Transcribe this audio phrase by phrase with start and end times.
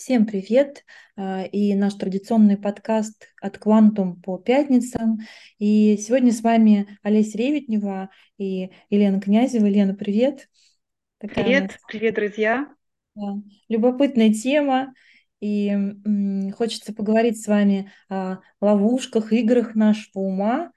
[0.00, 0.86] Всем привет!
[1.14, 5.18] А, и наш традиционный подкаст от Квантум по пятницам.
[5.58, 8.08] И сегодня с вами Олеся Ревитнева
[8.38, 9.66] и Елена Князева.
[9.66, 10.48] Елена, привет!
[11.18, 12.74] Такая привет, привет, друзья!
[13.68, 14.94] Любопытная тема.
[15.38, 15.76] И
[16.56, 20.72] хочется поговорить с вами о ловушках, играх нашего ума,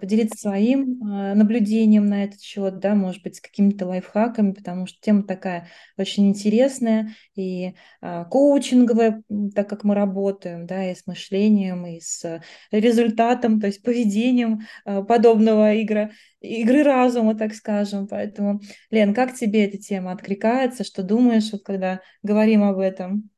[0.00, 5.00] поделиться своим а, наблюдением на этот счет, да, может быть, с какими-то лайфхаками, потому что
[5.00, 9.24] тема такая очень интересная и а, коучинговая,
[9.54, 15.74] так как мы работаем, да, и с мышлением, и с результатом, то есть поведением подобного
[15.74, 18.06] игры, игры разума, так скажем.
[18.06, 18.60] Поэтому,
[18.90, 20.84] Лен, как тебе эта тема откликается?
[20.84, 23.30] Что думаешь, вот когда говорим об этом?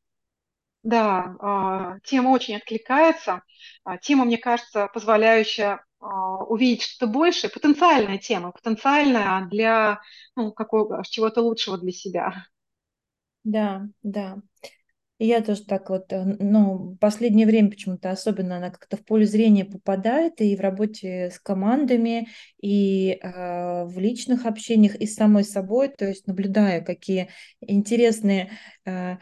[0.83, 3.43] Да, тема очень откликается.
[4.03, 10.01] Тема, мне кажется, позволяющая а, увидеть что-то большее, потенциальная тема, потенциальная для
[10.37, 12.47] ну, какого, чего-то лучшего для себя.
[13.45, 14.43] Да, да.
[15.27, 19.65] Я тоже так вот, э, ну, последнее время почему-то особенно она как-то в поле зрения
[19.65, 22.29] попадает и в работе с командами,
[22.61, 27.31] и э, в личных общениях, и с самой собой, то есть наблюдаю, какие
[27.63, 28.51] интересные
[28.85, 29.17] э,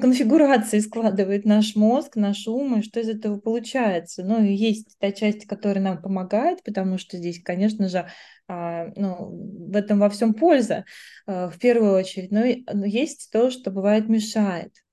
[0.00, 4.22] конфигурации складывает наш мозг, наш ум, и что из этого получается.
[4.22, 8.08] Ну, и есть та часть, которая нам помогает, потому что здесь, конечно же,
[8.46, 9.30] а, ну,
[9.68, 10.84] в этом во всем польза
[11.26, 14.83] э, в первую очередь, но есть то, что бывает мешает.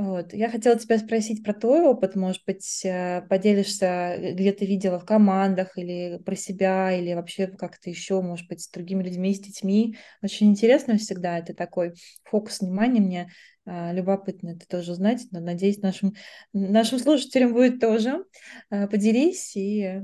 [0.00, 0.32] Вот.
[0.32, 4.98] Я хотела тебя спросить про твой опыт, может быть, э, поделишься, э, где ты видела
[4.98, 9.40] в командах или про себя, или вообще как-то еще, может быть, с другими людьми, с
[9.40, 9.98] детьми.
[10.22, 11.92] Очень интересно всегда, это такой
[12.24, 13.30] фокус внимания мне
[13.66, 16.14] а, любопытно это тоже узнать, но надеюсь, нашим,
[16.54, 18.24] нашим слушателям будет тоже.
[18.70, 20.00] Поделись и,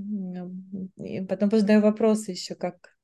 [0.99, 2.96] и потом позадаю вопросы еще, как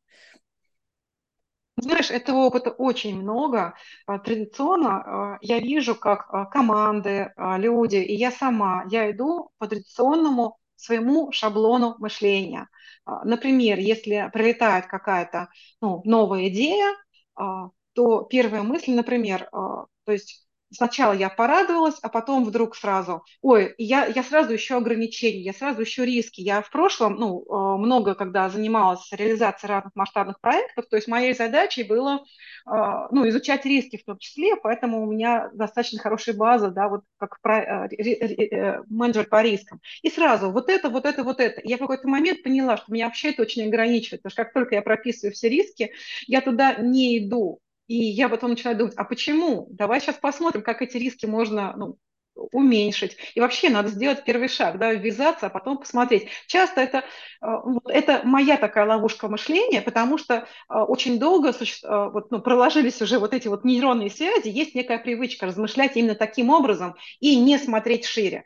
[1.76, 3.74] знаешь, этого опыта очень много.
[4.06, 9.66] А, традиционно а, я вижу, как а, команды, люди, и я сама, я иду по
[9.66, 12.68] традиционному своему шаблону мышления.
[13.06, 15.48] Например, если прилетает какая-то
[15.80, 16.96] ну, новая идея,
[17.34, 24.06] то первая мысль, например, то есть сначала я порадовалась, а потом вдруг сразу, ой, я,
[24.06, 26.40] я сразу еще ограничения, я сразу еще риски.
[26.40, 31.34] Я в прошлом, ну, э, много когда занималась реализацией разных масштабных проектов, то есть моей
[31.34, 32.24] задачей было,
[32.66, 32.70] э,
[33.11, 37.38] ну, изучать риски в том числе, поэтому у меня достаточно хорошая база, да, вот как
[37.46, 39.80] э, менеджер по рискам.
[40.02, 41.61] И сразу вот это, вот это, вот это.
[41.64, 44.74] Я в какой-то момент поняла, что меня вообще это очень ограничивает, потому что как только
[44.74, 45.92] я прописываю все риски,
[46.27, 47.61] я туда не иду.
[47.86, 49.66] И я потом начинаю думать, а почему?
[49.70, 51.98] Давай сейчас посмотрим, как эти риски можно ну,
[52.34, 53.16] уменьшить.
[53.34, 56.28] И вообще надо сделать первый шаг, да, ввязаться, а потом посмотреть.
[56.46, 57.04] Часто это,
[57.42, 57.46] э,
[57.88, 63.18] это моя такая ловушка мышления, потому что э, очень долго э, вот, ну, проложились уже
[63.18, 68.06] вот эти вот нейронные связи, есть некая привычка размышлять именно таким образом и не смотреть
[68.06, 68.44] шире.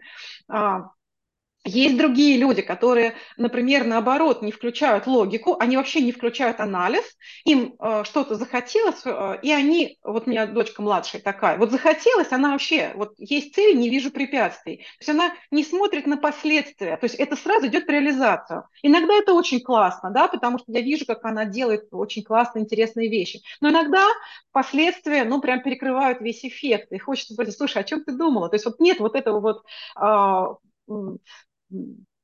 [1.66, 7.03] Есть другие люди, которые, например, наоборот, не включают логику, они вообще не включают анализ,
[7.44, 12.31] им э, что-то захотелось, э, и они, вот у меня дочка младшая такая, вот захотелось,
[12.31, 14.77] она вообще, вот есть цель, не вижу препятствий.
[14.77, 18.62] То есть она не смотрит на последствия, то есть это сразу идет в реализацию.
[18.84, 23.10] Иногда это очень классно, да, потому что я вижу, как она делает очень классные, интересные
[23.10, 23.41] вещи.
[23.60, 24.06] Но иногда
[24.53, 28.48] последствия, ну, прям перекрывают весь эффект, и хочется спросить, слушай, о чем ты думала?
[28.48, 29.65] То есть вот нет вот этого вот
[30.00, 31.16] э,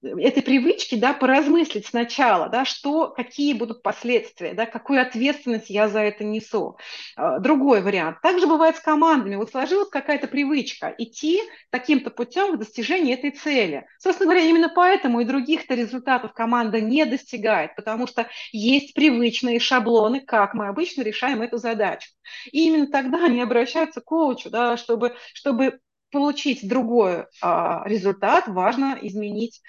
[0.02, 6.00] этой привычки, да, поразмыслить сначала, да, что, какие будут последствия, да, какую ответственность я за
[6.00, 6.76] это несу.
[7.16, 8.20] А, другой вариант.
[8.20, 9.36] Также бывает с командами.
[9.36, 13.86] Вот сложилась какая-то привычка идти таким-то путем к достижению этой цели.
[13.98, 20.20] Собственно говоря, именно поэтому и других-то результатов команда не достигает, потому что есть привычные шаблоны,
[20.20, 22.10] как мы обычно решаем эту задачу.
[22.50, 25.78] И именно тогда они обращаются к коучу, да, чтобы, чтобы
[26.12, 29.62] получить другой а, результат, важно изменить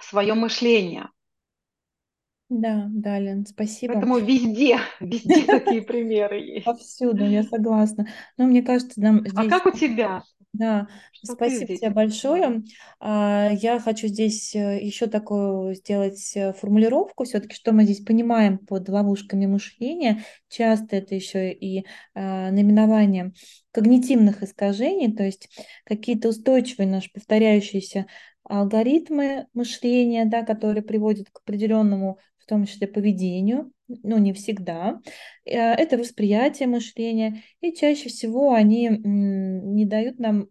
[0.00, 1.08] свое мышление.
[2.48, 3.94] Да, да, Лен, спасибо.
[3.94, 6.64] Поэтому везде, везде такие примеры есть.
[6.64, 8.06] Повсюду, я согласна.
[8.36, 9.32] Но мне кажется, нам здесь...
[9.34, 10.22] А как у тебя?
[10.58, 12.62] Да, Что спасибо тебе большое.
[13.00, 18.58] А, я хочу здесь э, еще такую сделать э, формулировку, все-таки, что мы здесь понимаем
[18.58, 20.22] под ловушками мышления.
[20.48, 23.32] Часто это еще и а, наименование
[23.72, 25.48] когнитивных искажений, то есть
[25.84, 28.06] какие-то устойчивые наши повторяющиеся
[28.44, 35.00] алгоритмы мышления, да, которые приводят к определенному, в том числе, поведению, но не всегда.
[35.44, 40.48] Э, это восприятие мышления, и чаще всего они не дают нам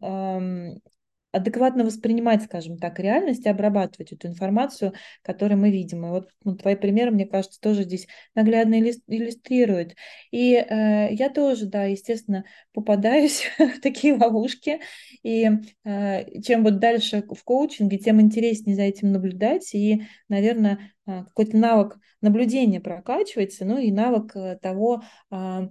[1.36, 6.06] адекватно воспринимать, скажем так, реальность и обрабатывать эту информацию, которую мы видим.
[6.06, 9.96] И вот ну, твои примеры, мне кажется, тоже здесь наглядно иллюстрируют.
[10.32, 14.80] И э, я тоже, да, естественно, попадаюсь в такие ловушки.
[15.24, 15.50] И
[15.84, 19.74] э, чем вот дальше в коучинге, тем интереснее за этим наблюдать.
[19.74, 25.69] И, наверное, какой-то навык наблюдения прокачивается, ну и навык э, того, а,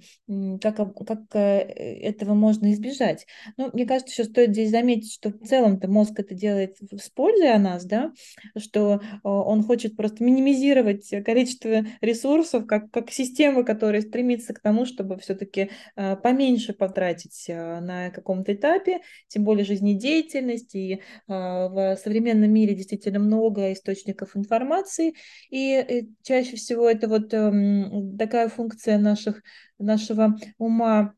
[0.61, 3.27] как, как э, этого можно избежать.
[3.57, 7.53] Ну, мне кажется, еще стоит здесь заметить, что в целом-то мозг это делает с пользой
[7.53, 8.13] о нас, да,
[8.57, 15.19] что он хочет просто минимизировать количество ресурсов, как, как система, которая стремится к тому, чтобы
[15.19, 20.77] все-таки а, поменьше потратить на каком-то этапе, тем более жизнедеятельности.
[20.77, 25.15] И в современном мире действительно много источников информации,
[25.51, 29.43] и э, чаще всего это вот эм, такая функция наших,
[29.79, 31.15] нашего ума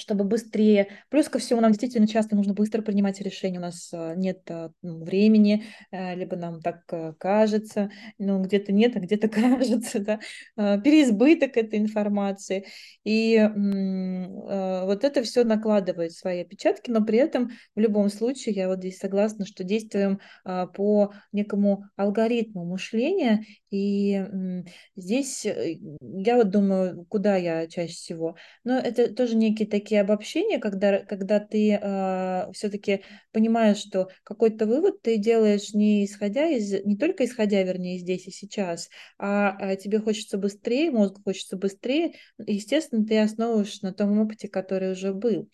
[0.00, 0.88] чтобы быстрее.
[1.08, 3.58] Плюс ко всему, нам действительно часто нужно быстро принимать решения.
[3.58, 6.84] У нас э, нет э, ну, времени, либо нам так
[7.18, 10.20] кажется, ну, где-то нет, а где-то кажется, да,
[10.56, 12.66] переизбыток этой информации.
[13.04, 18.78] И вот это все накладывает свои отпечатки, но при этом в любом случае я вот
[18.78, 24.24] здесь согласна, что действуем по некому алгоритму мышления, и
[24.96, 28.36] здесь э, я вот думаю, куда я чаще всего.
[28.64, 33.02] Но это тоже некие такие обобщения, когда, когда ты э, а, все-таки
[33.32, 38.30] понимаешь, что какой-то вывод ты делаешь не исходя из, не только исходя, вернее, здесь и
[38.30, 38.88] сейчас,
[39.18, 44.92] а, а тебе хочется быстрее, мозгу хочется быстрее, естественно, ты основываешь на том опыте, который
[44.92, 45.48] уже был.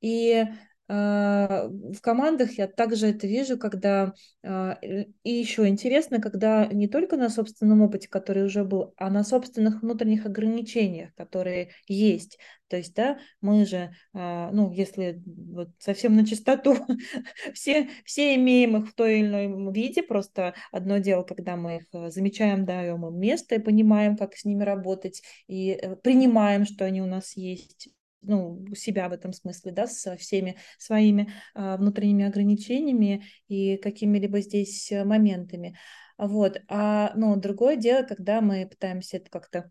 [0.00, 0.44] И
[0.86, 7.30] в командах я также это вижу, когда а, и еще интересно, когда не только на
[7.30, 12.38] собственном опыте, который уже был, а на собственных внутренних ограничениях, которые есть.
[12.68, 16.76] То есть, да, мы же, а, ну, если вот совсем на чистоту,
[17.54, 21.84] все, все имеем их в той или иной виде, просто одно дело, когда мы их
[21.92, 26.84] э, замечаем, даем им место и понимаем, как с ними работать, и э, принимаем, что
[26.84, 27.88] они у нас есть,
[28.26, 34.90] ну, себя в этом смысле, да, со всеми своими а, внутренними ограничениями и какими-либо здесь
[34.92, 35.76] э, моментами.
[36.18, 36.60] Вот.
[36.68, 39.70] А, ну, другое дело, когда мы пытаемся это как-то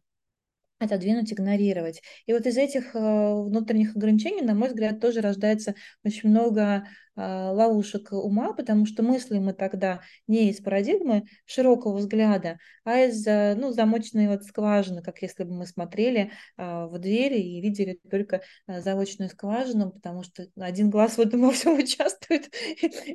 [0.80, 2.02] отодвинуть, игнорировать.
[2.26, 7.22] И вот из этих э, внутренних ограничений, на мой взгляд, тоже рождается очень много э,
[7.22, 13.56] ловушек ума, потому что мыслим мы тогда не из парадигмы широкого взгляда, а из э,
[13.56, 19.30] ну, замочной вот скважины, как если бы мы смотрели в двери и видели только заочную
[19.30, 22.54] скважину, потому что один глаз в этом во всем участвует,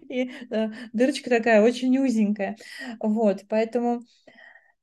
[0.08, 0.30] и
[0.92, 2.56] дырочка такая очень узенькая.
[3.00, 4.37] Вот, поэтому а,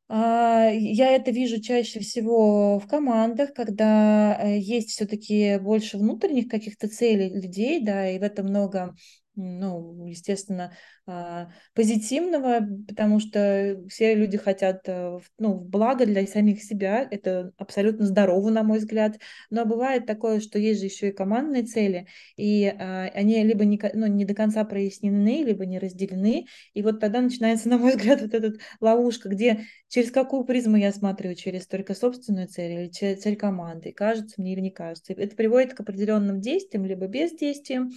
[0.09, 7.29] я это вижу чаще всего в командах, когда э, есть все-таки больше внутренних каких-то целей
[7.33, 8.95] людей, да, и в этом много
[9.35, 10.73] ну, естественно,
[11.07, 18.05] а, позитивного, потому что все люди хотят э, ну, благо для самих себя, это абсолютно
[18.05, 22.65] здорово, на мой взгляд, но бывает такое, что есть же еще и командные цели, и
[22.65, 27.21] а, они либо не, ну, не до конца прояснены, либо не разделены, и вот тогда
[27.21, 31.93] начинается, на мой взгляд, вот эта ловушка, где через какую призму я смотрю, через только
[31.93, 35.13] собственную цель или цель команды, кажется мне или не кажется.
[35.13, 37.91] Это приводит к определенным действиям, либо бездействиям,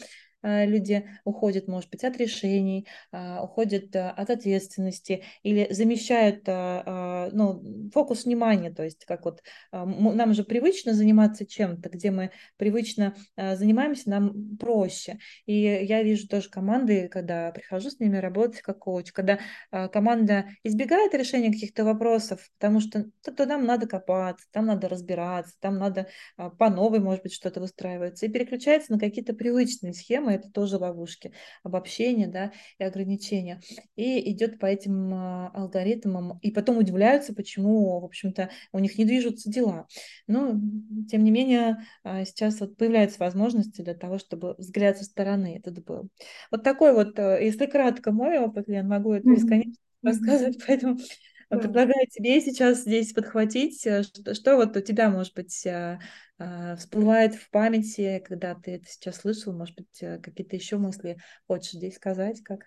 [0.67, 7.29] люди уходят, может быть, от решений, а, уходят э, от ответственности или замещают э, а,
[7.33, 9.43] ну, фокус внимания, то есть как вот
[9.73, 15.19] нам же привычно заниматься чем-то, где мы привычно занимаемся, нам проще.
[15.47, 19.39] И я вижу тоже команды, когда прихожу с ними работать как коуч, когда
[19.71, 25.79] команда избегает решения каких-то вопросов, потому что то нам надо копаться, там надо разбираться, там
[25.79, 26.09] надо
[26.59, 31.33] по новой, может быть, что-то выстраиваться, и переключается на какие-то привычные схемы, это тоже ловушки,
[31.63, 33.61] обобщения да, и ограничения.
[33.97, 39.05] И идет по этим а, алгоритмам, и потом удивляются, почему, в общем-то, у них не
[39.05, 39.87] движутся дела.
[40.27, 40.53] Но,
[41.11, 45.85] тем не менее, а, сейчас вот появляются возможности для того, чтобы взгляд со стороны этот
[45.85, 46.09] был.
[46.51, 50.09] Вот такой вот, э, если кратко мой опыт, я могу это бесконечно mm-hmm.
[50.09, 50.99] рассказывать, поэтому.
[51.49, 55.99] Предлагаю тебе сейчас здесь подхватить, э, что, что вот у тебя, может быть, э,
[56.39, 61.73] э, всплывает в памяти, когда ты это сейчас слышал, может быть, какие-то еще мысли хочешь
[61.73, 62.61] здесь сказать, как?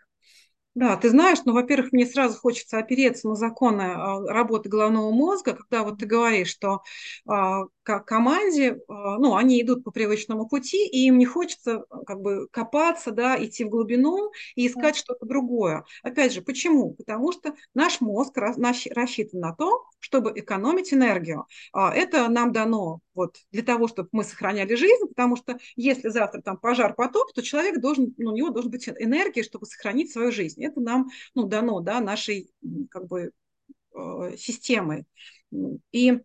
[0.74, 5.54] Да, ты знаешь, ну, во-первых, мне сразу хочется опереться на законы а, работы головного мозга,
[5.54, 6.82] когда вот ты говоришь, что
[7.28, 12.22] а, как команде, а, ну, они идут по привычному пути, и им не хочется как
[12.22, 15.84] бы копаться, да, идти в глубину и искать что-то другое.
[16.04, 16.94] Опять же, почему?
[16.94, 21.46] Потому что наш мозг рассчитан на то, чтобы экономить энергию.
[21.74, 26.58] Это нам дано вот для того, чтобы мы сохраняли жизнь, потому что если завтра там
[26.58, 30.61] пожар, потоп, то человек должен, ну, у него должен быть энергия, чтобы сохранить свою жизнь.
[30.62, 32.52] Это нам ну, дано да, нашей
[32.90, 33.32] как бы,
[33.96, 35.06] э, системой.
[35.92, 36.20] И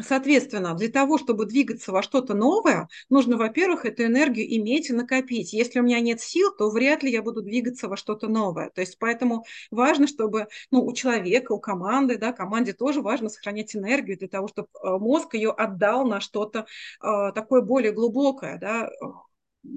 [0.00, 5.52] Соответственно, для того, чтобы двигаться во что-то новое, нужно, во-первых, эту энергию иметь и накопить.
[5.52, 8.70] Если у меня нет сил, то вряд ли я буду двигаться во что-то новое.
[8.70, 13.76] То есть поэтому важно, чтобы ну, у человека, у команды, да, команде тоже важно сохранять
[13.76, 16.60] энергию для того, чтобы э, мозг ее отдал на что-то
[17.02, 18.88] э, такое более глубокое, да,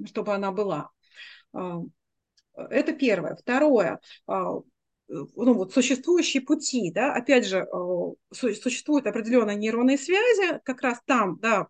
[0.06, 0.90] чтобы она была.
[2.56, 3.36] Э, это первое.
[3.36, 4.00] Второе
[5.08, 11.38] ну, вот существующие пути, да, опять же, э, существуют определенные нейронные связи, как раз там,
[11.40, 11.68] да,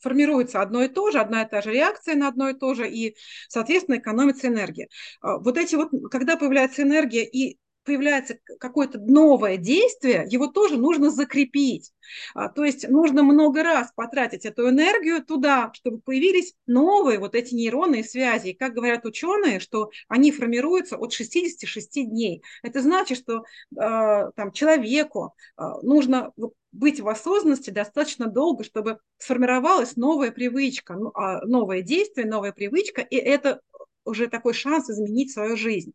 [0.00, 2.88] формируется одно и то же, одна и та же реакция на одно и то же,
[2.88, 3.16] и,
[3.48, 4.88] соответственно, экономится энергия.
[5.22, 11.10] Э, вот эти вот, когда появляется энергия и появляется какое-то новое действие, его тоже нужно
[11.10, 11.92] закрепить.
[12.34, 17.54] А, то есть нужно много раз потратить эту энергию туда, чтобы появились новые вот эти
[17.54, 18.48] нейронные связи.
[18.48, 22.42] И как говорят ученые, что они формируются от 66 дней.
[22.62, 26.32] Это значит, что э, там, человеку э, нужно
[26.72, 31.12] быть в осознанности достаточно долго, чтобы сформировалась новая привычка, ну,
[31.44, 33.60] новое действие, новая привычка, и это
[34.06, 35.92] уже такой шанс изменить свою жизнь.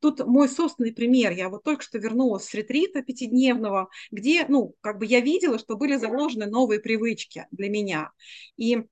[0.00, 1.32] Тут мой собственный пример.
[1.32, 5.76] Я вот только что вернулась с ретрита пятидневного, где, ну, как бы я видела, что
[5.76, 8.10] были заложены новые привычки для меня.
[8.56, 8.84] И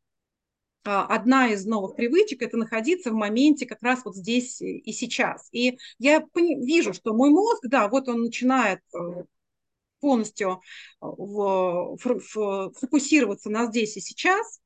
[0.85, 5.49] а, одна из новых привычек– это находиться в моменте как раз вот здесь и сейчас.
[5.53, 9.25] И я вижу, что мой мозг, да, вот он начинает э,
[10.01, 10.61] полностью
[11.01, 14.61] э, в, в, фокусироваться на здесь и сейчас,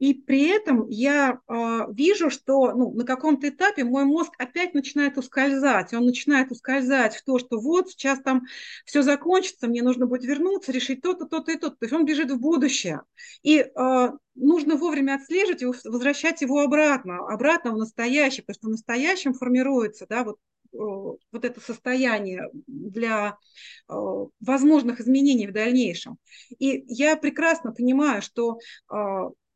[0.00, 5.18] и при этом я э, вижу, что ну, на каком-то этапе мой мозг опять начинает
[5.18, 5.92] ускользать.
[5.92, 8.46] Он начинает ускользать в то, что вот сейчас там
[8.86, 11.76] все закончится, мне нужно будет вернуться, решить то-то, то-то и то-то.
[11.76, 13.02] То есть он бежит в будущее.
[13.42, 18.70] И э, нужно вовремя отслеживать и возвращать его обратно, обратно в настоящее, потому что в
[18.70, 20.38] настоящем формируется да, вот
[20.72, 23.36] вот это состояние для
[23.88, 26.18] возможных изменений в дальнейшем.
[26.60, 28.58] И я прекрасно понимаю, что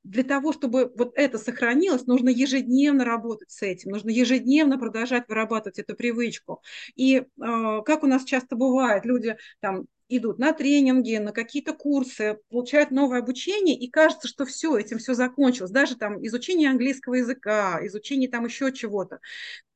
[0.04, 5.78] для того, чтобы вот это сохранилось, нужно ежедневно работать с этим, нужно ежедневно продолжать вырабатывать
[5.78, 6.62] эту привычку.
[6.94, 12.38] И э, как у нас часто бывает, люди там идут на тренинги, на какие-то курсы,
[12.50, 15.70] получают новое обучение, и кажется, что все, этим все закончилось.
[15.70, 19.20] Даже там изучение английского языка, изучение там еще чего-то.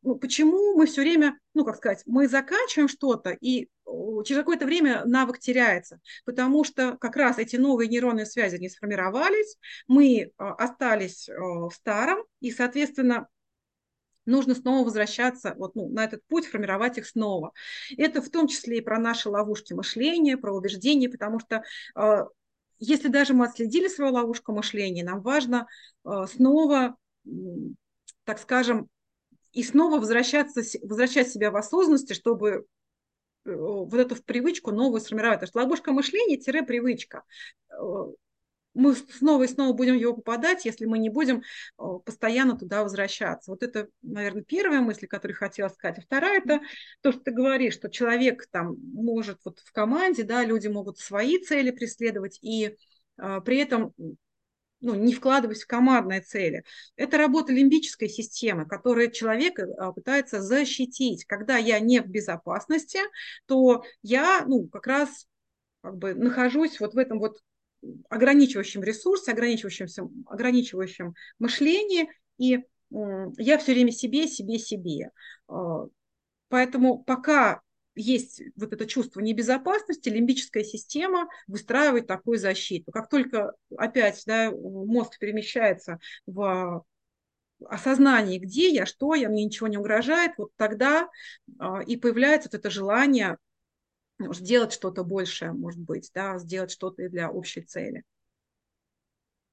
[0.03, 3.69] Ну, почему мы все время, ну, как сказать, мы заканчиваем что-то, и
[4.25, 9.57] через какое-то время навык теряется, потому что как раз эти новые нейронные связи не сформировались,
[9.89, 13.29] мы а, остались в старом, и, соответственно,
[14.29, 17.53] нужно снова возвращаться вот, ну, на этот путь, формировать их снова.
[17.97, 21.63] Это в том числе и про наши ловушки мышления, про убеждения, потому что
[21.97, 22.25] э,
[22.79, 25.67] если даже мы отследили свою ловушку мышления, нам важно
[26.05, 26.97] э, снова,
[28.25, 28.89] так скажем,
[29.53, 32.67] и снова возвращаться, возвращать себя в осознанности, чтобы
[33.45, 35.41] э, вот эту привычку новую сформировать.
[35.41, 37.25] Потому что ловушка мышления-привычка
[38.75, 43.51] мы снова и снова будем его попадать, если мы не будем э, постоянно туда возвращаться.
[43.51, 45.99] Вот это, наверное, первая мысль, которую хотела сказать.
[45.99, 46.61] А вторая– это
[47.01, 51.39] то, что ты говоришь, что человек там может вот в команде, да, люди могут свои
[51.39, 52.77] цели преследовать и
[53.17, 53.95] а, при этом
[54.81, 56.63] ну, не вкладываясь в командные цели.
[56.97, 61.25] Это работа лимбической системы, которая человека а, пытается защитить.
[61.25, 63.01] Когда я не в безопасности,
[63.47, 65.27] то я ну, как раз
[65.83, 67.39] как бы нахожусь вот в этом вот
[68.09, 75.11] ограничивающем ресурсе, ограничивающем, ограничивающем мышлении, и я все время себе, себе, себе.
[75.49, 75.87] А,
[76.49, 77.61] поэтому пока
[77.95, 82.93] есть вот это чувство небезопасности, лимбическая система выстраивает такую защиту.
[82.93, 86.85] Как только опять да, мозг перемещается в
[87.67, 91.09] осознание, где я, что я, мне ничего не угрожает, вот тогда
[91.59, 93.37] а, и появляется вот это желание
[94.19, 98.05] сделать что-то большее, может быть, да, сделать что-то для общей цели.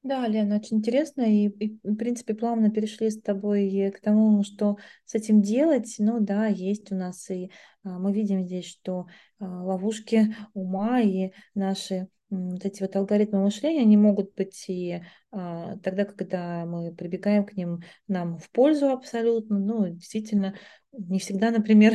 [0.06, 4.78] Да, Лена, очень интересно, и, и, в принципе, плавно перешли с тобой к тому, что
[5.04, 5.96] с этим делать.
[5.98, 7.50] Ну да, есть у нас, и
[7.84, 9.08] а, мы видим здесь, что
[9.40, 15.78] а, ловушки ума и наши вот эти вот алгоритмы мышления, они могут быть и а,
[15.80, 20.56] тогда, когда мы прибегаем к ним нам в пользу абсолютно, ну, действительно,
[20.98, 21.94] не всегда, например,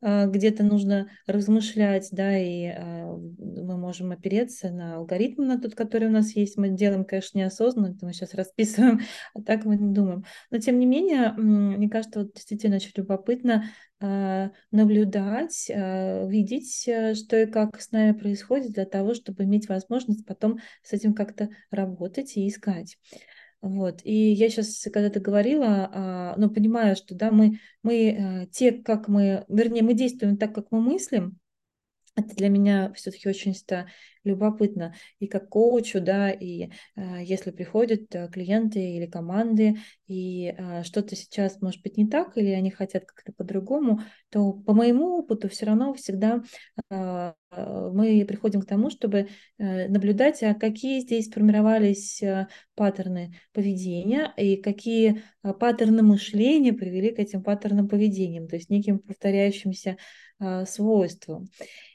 [0.00, 6.08] а, где-то нужно размышлять, да, и а, мы можем опереться на алгоритм, на тот, который
[6.08, 6.56] у нас есть.
[6.56, 9.00] Мы делаем, конечно, неосознанно, это мы сейчас расписываем,
[9.34, 10.24] а так мы не думаем.
[10.50, 13.64] Но, тем не менее, мне кажется, вот действительно очень любопытно
[14.00, 20.26] а, наблюдать, видеть, э, что и как с нами происходит для того, чтобы иметь возможность
[20.26, 22.98] потом с этим как-то работать и искать.
[23.66, 24.00] Вот.
[24.04, 28.70] И я сейчас, когда ты говорила, а, ну, понимаю, что да, мы, мы э, те,
[28.70, 31.38] как мы, вернее, мы действуем так, как мы мыслим,
[32.14, 33.54] это для меня все-таки очень
[34.26, 40.82] любопытно и как коучу, да, и э, если приходят э, клиенты или команды, и э,
[40.84, 45.48] что-то сейчас может быть не так, или они хотят как-то по-другому, то по моему опыту
[45.48, 46.42] все равно всегда
[46.90, 49.28] э, мы приходим к тому, чтобы
[49.58, 57.18] э, наблюдать, а какие здесь формировались э, паттерны поведения и какие паттерны мышления привели к
[57.18, 59.96] этим паттернам поведения, то есть неким повторяющимся
[60.66, 61.48] свойствам.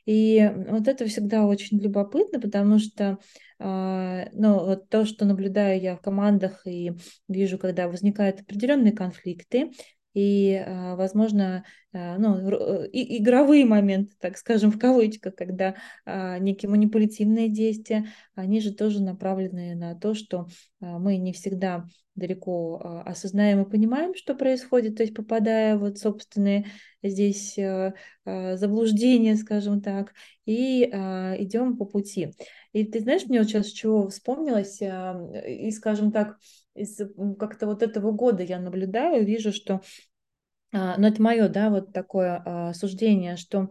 [0.07, 3.17] И вот это всегда очень любопытно, потому что
[3.59, 6.93] а, ну, вот то, что наблюдаю я в командах и
[7.27, 9.71] вижу, когда возникают определенные конфликты,
[10.13, 11.63] и, а, возможно,
[11.93, 15.75] а, ну, э, игровые моменты, так скажем, в кавычках, когда
[16.05, 20.47] некие манипулятивные действия, они же тоже направлены на то, что
[20.79, 26.65] мы не всегда далеко осознаем и понимаем, что происходит, то есть попадая вот собственные
[27.01, 27.93] здесь э,
[28.25, 30.13] э, заблуждения, скажем так,
[30.45, 32.33] и идем по пути.
[32.73, 36.37] И ты знаешь, мне вот сейчас чего вспомнилось, и, скажем так,
[36.75, 36.97] из
[37.37, 39.81] как-то вот этого года я наблюдаю, вижу, что
[40.73, 43.69] а, но это мое, да, вот такое а, суждение, что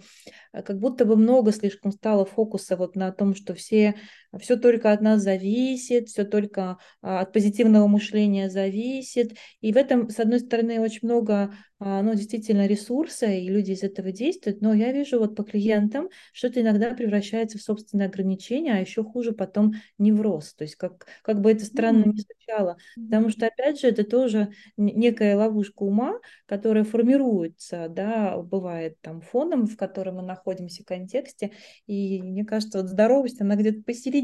[0.52, 3.94] а, как будто бы много слишком стало фокуса вот на том, что все,
[4.38, 9.36] все только от нас зависит, все только от позитивного мышления зависит.
[9.60, 14.12] И в этом, с одной стороны, очень много, ну, действительно, ресурса, и люди из этого
[14.12, 18.80] действуют, но я вижу вот по клиентам, что это иногда превращается в собственное ограничение, а
[18.80, 20.54] еще хуже потом невроз.
[20.54, 22.76] То есть как, как бы это странно не звучало.
[22.94, 29.66] Потому что, опять же, это тоже некая ловушка ума, которая формируется, да, бывает там фоном,
[29.66, 31.52] в котором мы находимся в контексте,
[31.86, 34.19] и мне кажется, вот здоровость, она где-то посередине,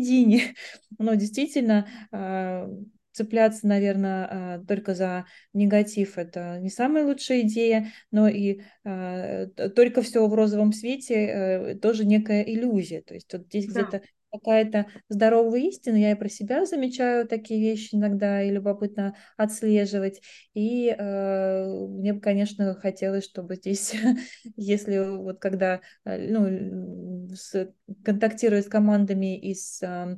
[0.99, 2.69] но действительно а,
[3.13, 5.25] цепляться, наверное, а, только за
[5.55, 11.75] негатив это не самая лучшая идея, но и а, только все в розовом свете э,
[11.77, 13.03] тоже некая иллюзия.
[13.03, 13.83] То есть вот здесь да.
[13.83, 14.03] где-то
[14.33, 15.97] какая-то здоровая истина.
[15.97, 20.21] Я и про себя замечаю такие вещи иногда и любопытно отслеживать.
[20.55, 23.95] И э, мне бы, конечно, хотелось, чтобы здесь,
[24.57, 27.73] если вот когда э, ну, с,
[28.05, 30.17] контактируя с командами и с э,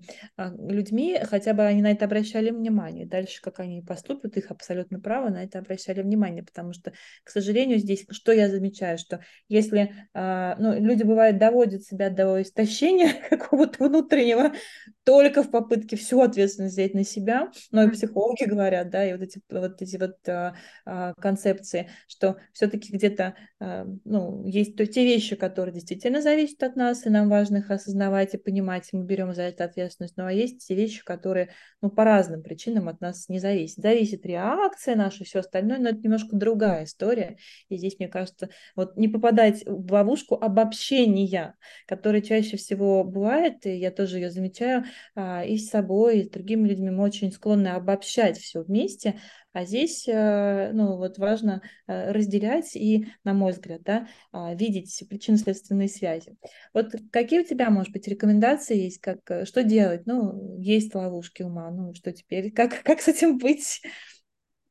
[0.68, 3.06] людьми, хотя бы они на это обращали внимание.
[3.06, 6.92] Дальше, как они поступят, их абсолютно право на это обращали внимание, потому что,
[7.24, 12.40] к сожалению, здесь что я замечаю, что если э, ну, люди, бывает, доводят себя до
[12.42, 14.52] истощения какого-то внутреннего внутреннего,
[15.04, 17.50] только в попытке всю ответственность взять на себя.
[17.70, 22.36] Но и психологи говорят, да, и вот эти вот, эти вот а, а, концепции, что
[22.52, 27.28] все-таки где-то а, ну, есть то, те вещи, которые действительно зависят от нас, и нам
[27.30, 30.16] важно их осознавать и понимать, и мы берем за это ответственность.
[30.16, 33.78] Ну а есть те вещи, которые ну, по разным причинам от нас не зависят.
[33.78, 37.38] Зависит реакция наша, все остальное, но это немножко другая история.
[37.70, 41.54] И здесь, мне кажется, вот не попадать в ловушку обобщения,
[41.86, 46.30] которое чаще всего бывает, и я тоже ее замечаю, а, и с собой, и с
[46.30, 46.90] другими людьми.
[46.90, 49.20] Мы очень склонны обобщать все вместе,
[49.52, 55.02] а здесь, э, ну, вот важно э, разделять и, на мой взгляд, да, а, видеть
[55.08, 56.36] причинно-следственные связи.
[56.74, 60.06] Вот какие у тебя, может быть, рекомендации есть, как, э, что делать?
[60.06, 63.82] Ну, есть ловушки ума, ну, что теперь, как, как с этим быть?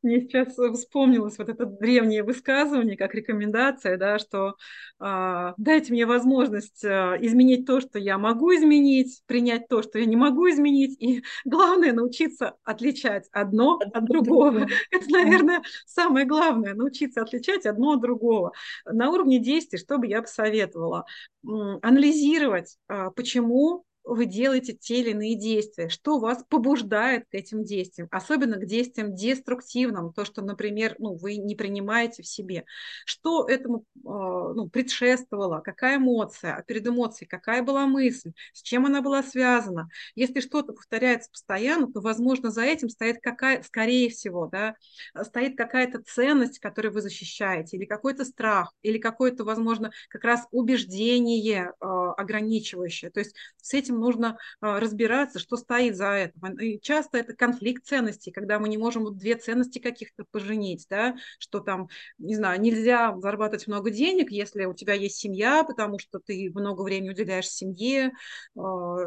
[0.08, 4.56] Мне сейчас вспомнилось вот это древнее высказывание, как рекомендация, да, что
[5.02, 10.06] э, дайте мне возможность э, изменить то, что я могу изменить, принять то, что я
[10.06, 14.66] не могу изменить, и главное научиться отличать одно от другого.
[14.92, 18.54] Это, наверное, самое главное, научиться отличать одно от другого.
[18.86, 21.04] На уровне действий, что бы я посоветовала?
[21.44, 28.08] Анализировать, э, почему вы делаете те или иные действия, что вас побуждает к этим действиям,
[28.12, 32.66] особенно к действиям деструктивным, то, что, например, ну, вы не принимаете в себе.
[33.06, 38.86] Что этому а, ну, предшествовало, какая эмоция, а перед эмоцией какая была мысль, с чем
[38.86, 39.90] она была связана.
[40.16, 44.76] Если что-то повторяется постоянно, то, возможно, за этим стоит какая, скорее всего, да,
[45.24, 51.74] стоит какая-то ценность, которую вы защищаете, или какой-то страх, или какое-то, возможно, как раз убеждение
[51.80, 53.12] э, ограничивающее.
[53.12, 56.58] То есть с этим нужно а, разбираться, что стоит за этим.
[56.60, 61.60] И часто это конфликт ценностей, когда мы не можем две ценности каких-то поженить, да, что
[61.60, 66.52] там, не знаю, нельзя зарабатывать много денег, если у тебя есть семья, потому что ты
[66.54, 68.12] много времени уделяешь семье,
[68.58, 68.98] а,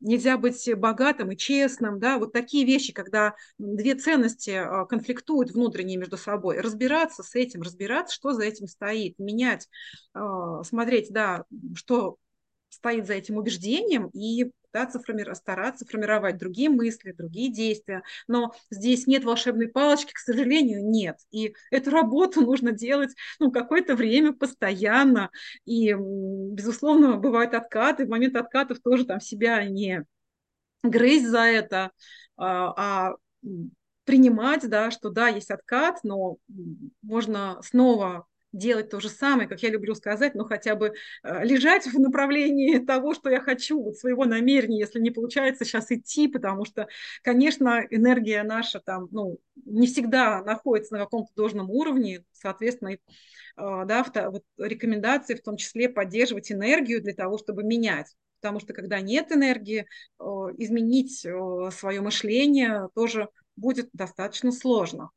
[0.00, 5.96] нельзя быть богатым и честным, да, вот такие вещи, когда две ценности а, конфликтуют внутренне
[5.96, 9.68] между собой, разбираться с этим, разбираться, что за этим стоит, менять,
[10.64, 12.18] смотреть, да, что
[12.70, 18.02] стоит за этим убеждением и пытаться форми- стараться формировать другие мысли, другие действия.
[18.26, 21.16] Но здесь нет волшебной палочки, к сожалению, нет.
[21.30, 25.30] И эту работу нужно делать ну, какое-то время постоянно.
[25.64, 28.06] И, безусловно, бывают откаты.
[28.06, 30.04] В момент откатов тоже там себя не
[30.82, 31.90] грызть за это,
[32.36, 33.16] а, а
[34.04, 36.36] принимать, да, что да, есть откат, но
[37.02, 41.86] можно снова делать то же самое, как я люблю сказать, но хотя бы э, лежать
[41.86, 46.64] в направлении того, что я хочу, вот своего намерения, если не получается сейчас идти, потому
[46.64, 46.88] что,
[47.22, 52.98] конечно, энергия наша там, ну, не всегда находится на каком-то должном уровне, соответственно, э,
[53.56, 58.14] да, вот рекомендации в том числе поддерживать энергию для того, чтобы менять.
[58.40, 59.86] Потому что когда нет энергии,
[60.20, 60.24] э,
[60.58, 65.10] изменить свое мышление тоже будет достаточно сложно.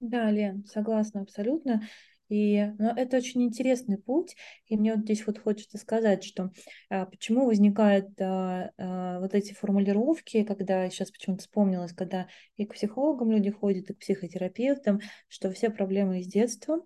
[0.00, 1.82] Да, Лен, согласна абсолютно.
[2.30, 4.36] И ну, это очень интересный путь.
[4.66, 6.52] И мне вот здесь вот хочется сказать, что
[6.88, 12.74] а, почему возникают а, а, вот эти формулировки, когда сейчас почему-то вспомнилось, когда и к
[12.74, 16.78] психологам люди ходят, и к психотерапевтам, что все проблемы из детства.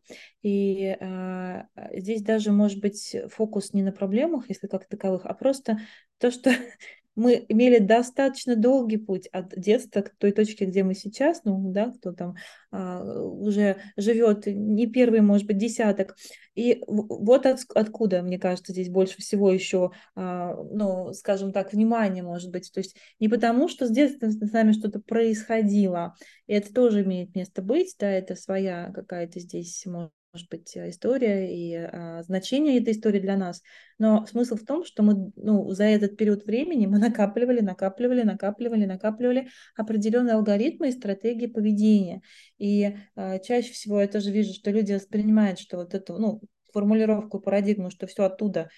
[0.43, 5.79] И а, здесь даже может быть фокус не на проблемах, если как таковых, а просто
[6.19, 6.51] то, что
[7.17, 11.93] мы имели достаточно долгий путь от детства к той точке, где мы сейчас, ну, да,
[11.93, 12.35] кто там
[12.71, 16.17] а, уже живет не первый, может быть, десяток.
[16.55, 22.23] И вот от, откуда, мне кажется, здесь больше всего еще, а, ну, скажем так, внимание
[22.23, 22.71] может быть.
[22.73, 26.15] То есть не потому, что с детства с нами что-то происходило,
[26.47, 30.91] и это тоже имеет место быть, да, это своя какая-то здесь, может может быть, э,
[30.91, 33.63] история и а, значение этой истории для нас.
[33.99, 38.85] Но смысл в том, что мы ну, за этот период времени мы накапливали, накапливали, накапливали,
[38.85, 42.21] накапливали определенные алгоритмы и стратегии поведения.
[42.59, 46.43] И а, чаще всего я тоже вижу, что люди воспринимают, что вот эту ну,
[46.73, 48.69] формулировку, парадигму, что все оттуда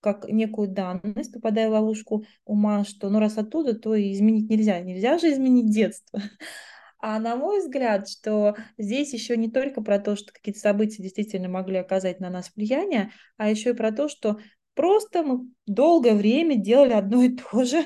[0.00, 4.78] как некую данность, попадая в ловушку ума, что ну раз оттуда, то и изменить нельзя.
[4.80, 6.20] Нельзя же изменить детство.
[7.06, 11.50] А на мой взгляд, что здесь еще не только про то, что какие-то события действительно
[11.50, 14.38] могли оказать на нас влияние, а еще и про то, что
[14.74, 17.84] просто мы долгое время делали одно и то же,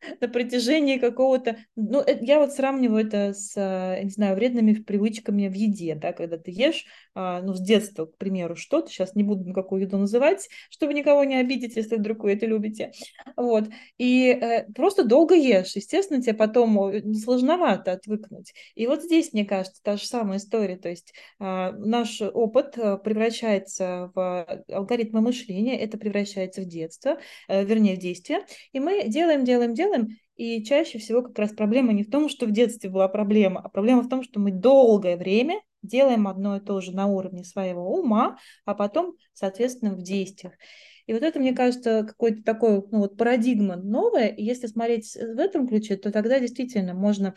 [0.20, 1.56] на протяжении какого-то...
[1.74, 6.38] Ну, я вот сравниваю это с, э, не знаю, вредными привычками в еде, да, когда
[6.38, 10.48] ты ешь, а, ну, с детства, к примеру, что-то, сейчас не буду никакую еду называть,
[10.70, 12.92] чтобы никого не обидеть, если вдруг вы это любите,
[13.36, 13.64] вот,
[13.98, 18.52] и э, просто долго ешь, естественно, тебе потом сложновато отвыкнуть.
[18.74, 22.98] И вот здесь, мне кажется, та же самая история, то есть а, наш опыт э,
[22.98, 28.40] превращается в алгоритмы мышления, это превращается в детство, вернее, в действие,
[28.72, 32.28] и мы делаем, делаем, делаем, делаем, и чаще всего как раз проблема не в том,
[32.28, 36.56] что в детстве была проблема, а проблема в том, что мы долгое время делаем одно
[36.56, 40.54] и то же на уровне своего ума, а потом, соответственно, в действиях.
[41.06, 44.26] И вот это, мне кажется, какой-то такой ну, вот парадигма новая.
[44.26, 47.34] И если смотреть в этом ключе, то тогда действительно можно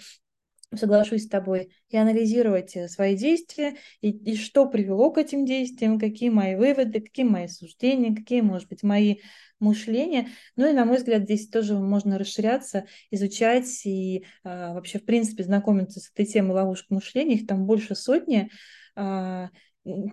[0.76, 6.00] соглашусь с тобой, и анализировать э, свои действия, и, и что привело к этим действиям,
[6.00, 9.18] какие мои выводы, какие мои суждения, какие, может быть, мои
[9.60, 10.30] мышления.
[10.56, 15.44] Ну и, на мой взгляд, здесь тоже можно расширяться, изучать и а, вообще, в принципе,
[15.44, 17.36] знакомиться с этой темой ловушек мышления.
[17.36, 18.50] Их там больше сотни.
[18.96, 19.50] А,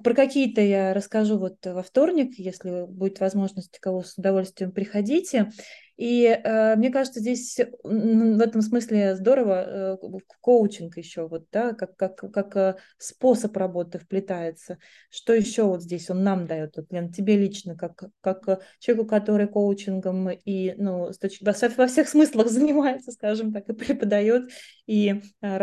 [0.03, 5.51] про какие-то я расскажу вот во вторник, если будет возможность, кого с удовольствием приходите.
[5.97, 11.97] И э, мне кажется, здесь в этом смысле здорово э, коучинг еще, вот, да, как,
[11.97, 14.79] как, как э, способ работы вплетается.
[15.11, 19.49] Что еще вот здесь он нам дает, вот, Лен, тебе лично, как, как человеку, который
[19.49, 24.51] коучингом и, ну, во всех смыслах занимается, скажем так, и преподает,
[24.87, 25.57] и э,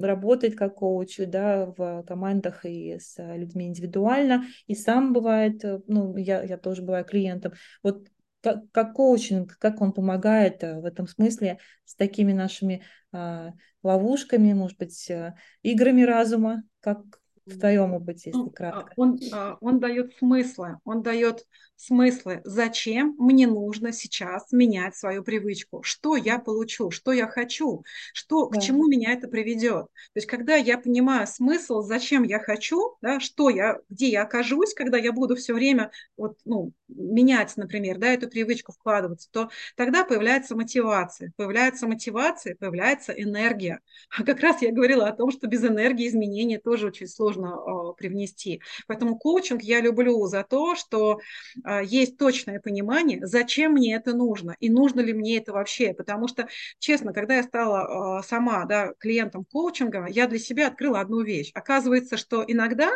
[0.00, 6.16] работает как коуч, да, в командах и с людьми индивидуально, и сам бывает, э, ну,
[6.16, 7.52] я, я тоже бываю клиентом.
[7.84, 8.08] Вот
[8.42, 14.52] как, как коучинг, как он помогает э, в этом смысле с такими нашими а, ловушками,
[14.52, 16.98] может быть, а, играми разума, как
[17.46, 18.92] в твоем опыте, если ну, кратко?
[18.96, 19.18] Он,
[19.60, 21.46] он дает смыслы, он дает
[21.76, 28.48] смыслы, зачем мне нужно сейчас менять свою привычку, что я получу, что я хочу, что,
[28.48, 28.58] да.
[28.58, 29.86] к чему меня это приведет.
[29.86, 34.74] То есть, когда я понимаю смысл, зачем я хочу, да, что я, где я окажусь,
[34.74, 40.04] когда я буду все время вот, ну, менять, например, да, эту привычку вкладываться, то тогда
[40.04, 41.32] появляется мотивация.
[41.36, 43.80] Появляется мотивация, появляется энергия.
[44.16, 47.94] А как раз я говорила о том, что без энергии изменения тоже очень сложно э,
[47.96, 48.62] привнести.
[48.86, 51.20] Поэтому коучинг я люблю за то, что
[51.64, 55.92] э, есть точное понимание, зачем мне это нужно и нужно ли мне это вообще.
[55.92, 61.00] Потому что, честно, когда я стала э, сама да, клиентом коучинга, я для себя открыла
[61.00, 61.50] одну вещь.
[61.54, 62.92] Оказывается, что иногда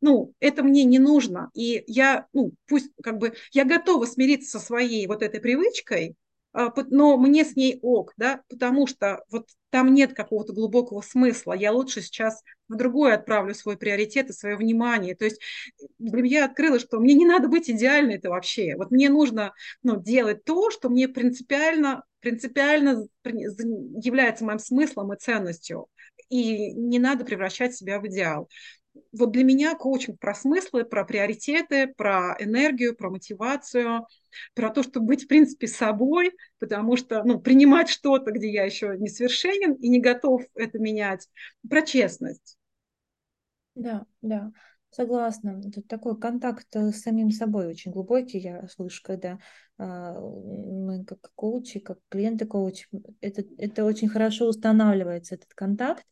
[0.00, 1.50] ну, это мне не нужно.
[1.54, 6.16] И я, ну, пусть как бы, я готова смириться со своей вот этой привычкой,
[6.52, 11.52] а, но мне с ней ок, да, потому что вот там нет какого-то глубокого смысла.
[11.52, 15.14] Я лучше сейчас в другое отправлю свой приоритет и свое внимание.
[15.14, 15.40] То есть
[15.98, 18.74] для меня открылось, что мне не надо быть идеальной это вообще.
[18.76, 19.52] Вот мне нужно
[19.84, 25.86] ну, делать то, что мне принципиально, принципиально является моим смыслом и ценностью.
[26.30, 28.48] И не надо превращать себя в идеал
[29.12, 34.06] вот для меня коучинг про смыслы, про приоритеты, про энергию, про мотивацию,
[34.54, 38.96] про то, чтобы быть, в принципе, собой, потому что, ну, принимать что-то, где я еще
[38.98, 41.28] не совершенен и не готов это менять,
[41.68, 42.56] про честность.
[43.74, 44.52] Да, да,
[44.90, 45.60] согласна.
[45.62, 49.38] Тут такой контакт э, с самим собой очень глубокий, я слышу, когда
[49.78, 52.86] а, мы как коучи, как клиенты коучи,
[53.20, 56.04] это, это очень хорошо устанавливается, этот контакт.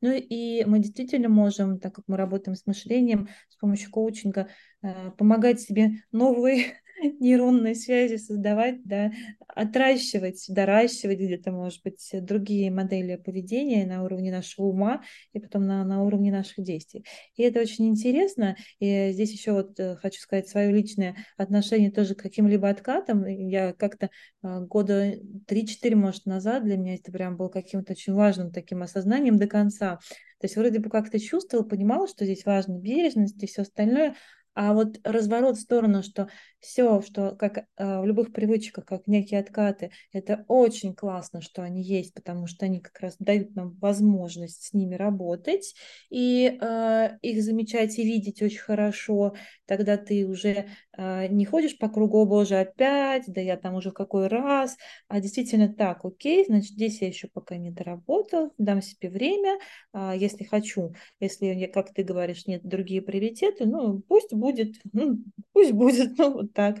[0.00, 4.48] Ну и мы действительно можем, так как мы работаем с мышлением, с помощью коучинга,
[4.82, 6.74] э, помогать себе новые
[7.20, 9.12] нейронные связи создавать, да,
[9.48, 15.84] отращивать, доращивать где-то, может быть, другие модели поведения на уровне нашего ума и потом на,
[15.84, 17.04] на уровне наших действий.
[17.36, 18.56] И это очень интересно.
[18.78, 23.26] И здесь еще вот э, хочу сказать свое личное отношение тоже к каким-либо откатам.
[23.26, 24.10] Я как-то
[24.42, 25.14] э, года
[25.46, 29.98] 3-4, может, назад для меня это прям было каким-то очень важным таким осознанием до конца.
[30.38, 34.14] То есть вроде бы как-то чувствовал, понимал, что здесь важна бережность и все остальное,
[34.56, 36.28] а вот разворот в сторону, что
[36.60, 37.64] все, что как э,
[38.00, 42.80] в любых привычках, как некие откаты, это очень классно, что они есть, потому что они
[42.80, 45.74] как раз дают нам возможность с ними работать
[46.08, 49.34] и э, их замечать и видеть очень хорошо.
[49.66, 54.28] Тогда ты уже э, не ходишь по кругу, боже, опять, да я там уже какой
[54.28, 59.58] раз, а действительно так, окей, значит, здесь я еще пока не доработал, дам себе время,
[59.92, 65.18] э, если хочу, если, как ты говоришь, нет другие приоритеты, ну, пусть будет будет, ну,
[65.52, 66.78] пусть будет, ну, вот так.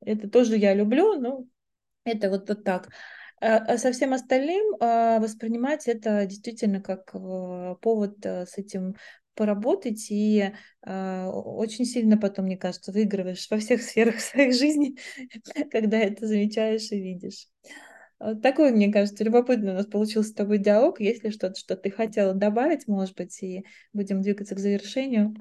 [0.00, 1.44] Это тоже я люблю, но
[2.04, 2.88] это вот, вот так.
[3.40, 8.96] А, а со всем остальным а, воспринимать это действительно как а, повод а, с этим
[9.34, 10.50] поработать и
[10.86, 14.96] э, очень сильно потом, мне кажется, выигрываешь во всех сферах своей жизни,
[15.70, 17.46] когда это замечаешь и видишь.
[18.18, 21.00] Вот такой, мне кажется, любопытный у нас получился с тобой диалог.
[21.00, 25.34] Если что-то, что ты хотела добавить, может быть, и будем двигаться к завершению.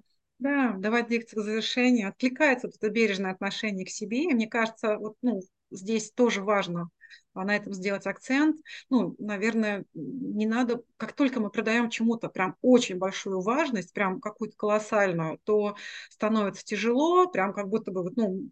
[0.45, 2.09] Да, давать двигаться к завершению.
[2.09, 4.25] Откликается вот это бережное отношение к себе.
[4.25, 6.89] И мне кажется, вот, ну, здесь тоже важно
[7.33, 8.57] а, на этом сделать акцент.
[8.91, 14.55] Ну, наверное, не надо, как только мы продаем чему-то прям очень большую важность, прям какую-то
[14.55, 15.75] колоссальную, то
[16.11, 18.47] становится тяжело, прям как будто бы, вот, ну,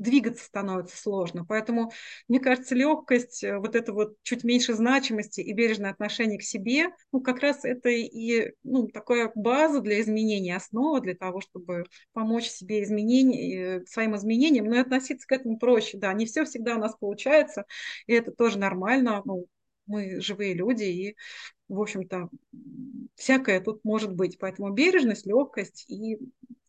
[0.00, 1.44] двигаться становится сложно.
[1.44, 1.92] Поэтому,
[2.28, 6.88] мне кажется, легкость, э, вот это вот чуть меньше значимости и бережное отношение к себе,
[7.12, 12.48] ну, как раз это и ну, такая база для изменения, основа для того, чтобы помочь
[12.48, 15.98] себе изменения, своим изменениям, но и относиться к этому проще.
[15.98, 17.64] Да, не все всегда у нас получается,
[18.06, 19.22] и это тоже нормально.
[19.24, 19.46] Ну,
[19.86, 21.16] мы живые люди, и,
[21.68, 22.30] в общем-то,
[23.16, 24.38] всякое тут может быть.
[24.38, 26.18] Поэтому бережность, легкость и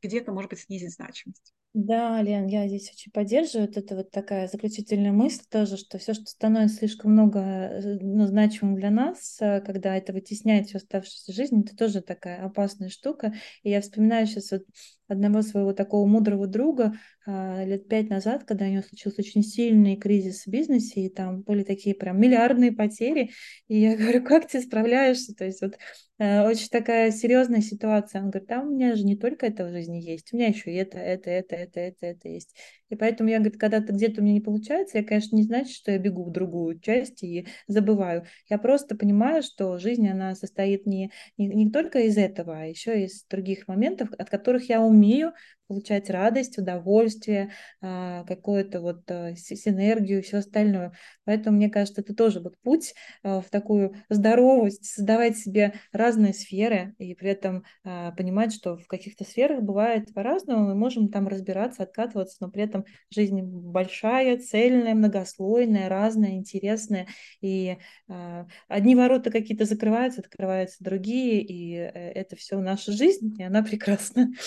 [0.02, 1.54] где-то, может быть, снизить значимость.
[1.74, 3.68] Да, Лен, я здесь очень поддерживаю.
[3.68, 8.26] Вот это вот такая заключительная мысль тоже, что все, что становится слишком много э, ну,
[8.28, 13.34] значимым для нас, э, когда это вытесняет всю оставшуюся жизнь, это тоже такая опасная штука.
[13.64, 14.64] И я вспоминаю сейчас вот
[15.12, 16.94] одного своего такого мудрого друга
[17.26, 21.42] а, лет пять назад, когда у него случился очень сильный кризис в бизнесе, и там
[21.42, 23.32] были такие прям миллиардные потери,
[23.68, 25.36] и я говорю, как ты справляешься?
[25.36, 25.78] То есть вот
[26.18, 28.22] э, очень такая серьезная ситуация.
[28.22, 30.74] Он говорит, да, у меня же не только это в жизни есть, у меня еще
[30.76, 32.56] это, это, это, это, это, это есть.
[32.92, 35.92] И поэтому я, говорит, когда-то где-то у меня не получается, я, конечно, не значит, что
[35.92, 38.26] я бегу в другую часть и забываю.
[38.50, 43.06] Я просто понимаю, что жизнь, она состоит не, не, не только из этого, а еще
[43.06, 45.32] из других моментов, от которых я умею
[45.72, 47.52] получать радость, удовольствие,
[47.82, 50.92] а, какую-то вот а, синергию и все остальное.
[51.24, 56.94] Поэтому, мне кажется, это тоже вот путь а, в такую здоровость, создавать себе разные сферы
[56.98, 62.38] и при этом понимать, что в каких-то сферах бывает по-разному, мы можем там разбираться, откатываться,
[62.42, 67.08] но при этом этом жизнь большая, цельная, многослойная, разная, интересная.
[67.42, 73.44] И э, одни ворота какие-то закрываются, открываются другие, и э, это все наша жизнь, и
[73.44, 74.32] она прекрасна.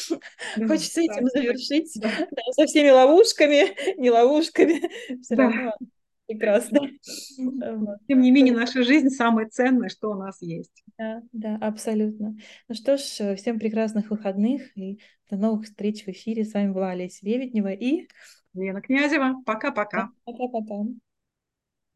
[0.57, 2.11] Да, Хочется да, этим завершить да.
[2.31, 4.83] Да, со всеми ловушками, не ловушками,
[5.23, 5.45] все да.
[5.45, 5.73] равно
[6.27, 6.81] прекрасно.
[8.09, 10.83] Тем не менее, наша жизнь самое ценное, что у нас есть.
[10.99, 12.37] Да, да, абсолютно.
[12.69, 16.45] Ну что ж, всем прекрасных выходных и до новых встреч в эфире.
[16.45, 18.09] С вами была Олеся Лебеднева и
[18.55, 19.43] Лена Князева.
[19.45, 20.11] Пока-пока.
[20.25, 20.85] Пока-пока.